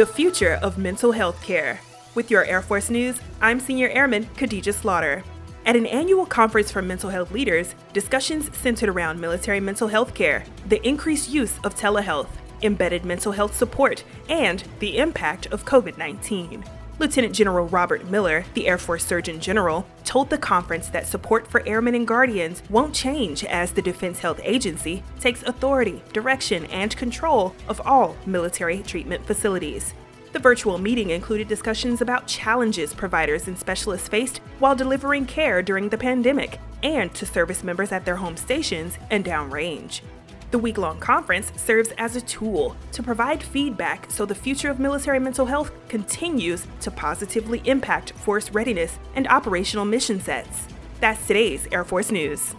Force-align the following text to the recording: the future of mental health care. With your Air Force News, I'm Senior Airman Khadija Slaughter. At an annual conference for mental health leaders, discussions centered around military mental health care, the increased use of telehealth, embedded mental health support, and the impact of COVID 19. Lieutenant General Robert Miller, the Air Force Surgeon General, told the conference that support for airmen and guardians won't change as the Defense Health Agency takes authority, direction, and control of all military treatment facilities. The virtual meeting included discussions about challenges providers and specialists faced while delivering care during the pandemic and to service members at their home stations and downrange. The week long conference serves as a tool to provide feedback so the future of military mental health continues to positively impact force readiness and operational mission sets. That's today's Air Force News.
the 0.00 0.06
future 0.06 0.58
of 0.62 0.78
mental 0.78 1.12
health 1.12 1.42
care. 1.42 1.78
With 2.14 2.30
your 2.30 2.46
Air 2.46 2.62
Force 2.62 2.88
News, 2.88 3.20
I'm 3.42 3.60
Senior 3.60 3.90
Airman 3.90 4.24
Khadija 4.34 4.72
Slaughter. 4.72 5.22
At 5.66 5.76
an 5.76 5.84
annual 5.84 6.24
conference 6.24 6.70
for 6.70 6.80
mental 6.80 7.10
health 7.10 7.30
leaders, 7.32 7.74
discussions 7.92 8.48
centered 8.56 8.88
around 8.88 9.20
military 9.20 9.60
mental 9.60 9.88
health 9.88 10.14
care, 10.14 10.42
the 10.70 10.80
increased 10.88 11.28
use 11.28 11.58
of 11.64 11.74
telehealth, 11.74 12.30
embedded 12.62 13.04
mental 13.04 13.30
health 13.30 13.54
support, 13.54 14.02
and 14.30 14.64
the 14.78 14.96
impact 14.96 15.48
of 15.48 15.66
COVID 15.66 15.98
19. 15.98 16.64
Lieutenant 17.00 17.34
General 17.34 17.66
Robert 17.66 18.10
Miller, 18.10 18.44
the 18.52 18.68
Air 18.68 18.76
Force 18.76 19.06
Surgeon 19.06 19.40
General, 19.40 19.86
told 20.04 20.28
the 20.28 20.36
conference 20.36 20.88
that 20.88 21.06
support 21.06 21.46
for 21.46 21.66
airmen 21.66 21.94
and 21.94 22.06
guardians 22.06 22.62
won't 22.68 22.94
change 22.94 23.42
as 23.42 23.72
the 23.72 23.80
Defense 23.80 24.18
Health 24.18 24.38
Agency 24.44 25.02
takes 25.18 25.42
authority, 25.44 26.02
direction, 26.12 26.66
and 26.66 26.94
control 26.94 27.54
of 27.68 27.80
all 27.86 28.18
military 28.26 28.82
treatment 28.82 29.24
facilities. 29.24 29.94
The 30.34 30.40
virtual 30.40 30.76
meeting 30.76 31.08
included 31.08 31.48
discussions 31.48 32.02
about 32.02 32.26
challenges 32.26 32.92
providers 32.92 33.48
and 33.48 33.58
specialists 33.58 34.06
faced 34.06 34.42
while 34.58 34.76
delivering 34.76 35.24
care 35.24 35.62
during 35.62 35.88
the 35.88 35.96
pandemic 35.96 36.60
and 36.82 37.14
to 37.14 37.24
service 37.24 37.64
members 37.64 37.92
at 37.92 38.04
their 38.04 38.16
home 38.16 38.36
stations 38.36 38.98
and 39.08 39.24
downrange. 39.24 40.02
The 40.50 40.58
week 40.58 40.78
long 40.78 40.98
conference 40.98 41.52
serves 41.54 41.92
as 41.96 42.16
a 42.16 42.20
tool 42.20 42.74
to 42.90 43.04
provide 43.04 43.40
feedback 43.40 44.10
so 44.10 44.26
the 44.26 44.34
future 44.34 44.68
of 44.68 44.80
military 44.80 45.20
mental 45.20 45.46
health 45.46 45.70
continues 45.88 46.66
to 46.80 46.90
positively 46.90 47.62
impact 47.66 48.12
force 48.14 48.50
readiness 48.50 48.98
and 49.14 49.28
operational 49.28 49.84
mission 49.84 50.20
sets. 50.20 50.66
That's 50.98 51.24
today's 51.24 51.68
Air 51.70 51.84
Force 51.84 52.10
News. 52.10 52.56